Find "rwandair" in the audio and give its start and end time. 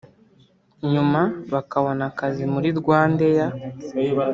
2.79-3.51